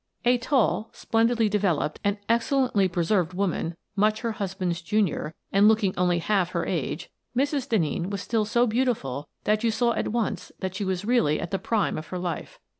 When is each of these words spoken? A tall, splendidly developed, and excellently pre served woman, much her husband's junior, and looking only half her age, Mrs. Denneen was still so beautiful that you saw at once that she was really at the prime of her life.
A 0.25 0.39
tall, 0.39 0.89
splendidly 0.93 1.47
developed, 1.47 1.99
and 2.03 2.17
excellently 2.27 2.87
pre 2.87 3.03
served 3.03 3.35
woman, 3.35 3.75
much 3.95 4.21
her 4.21 4.31
husband's 4.31 4.81
junior, 4.81 5.35
and 5.51 5.67
looking 5.67 5.93
only 5.95 6.17
half 6.17 6.53
her 6.53 6.65
age, 6.65 7.11
Mrs. 7.37 7.69
Denneen 7.69 8.09
was 8.09 8.19
still 8.23 8.43
so 8.45 8.65
beautiful 8.65 9.29
that 9.43 9.63
you 9.63 9.69
saw 9.69 9.91
at 9.93 10.07
once 10.07 10.51
that 10.57 10.73
she 10.73 10.83
was 10.83 11.05
really 11.05 11.39
at 11.39 11.51
the 11.51 11.59
prime 11.59 11.99
of 11.99 12.07
her 12.07 12.17
life. 12.17 12.59